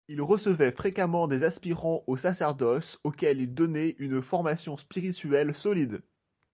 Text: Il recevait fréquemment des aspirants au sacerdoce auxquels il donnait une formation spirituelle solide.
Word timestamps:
Il 0.07 0.19
recevait 0.19 0.71
fréquemment 0.71 1.27
des 1.27 1.43
aspirants 1.43 2.03
au 2.07 2.17
sacerdoce 2.17 2.97
auxquels 3.03 3.39
il 3.39 3.53
donnait 3.53 3.95
une 3.99 4.23
formation 4.23 4.75
spirituelle 4.75 5.53
solide. 5.55 6.01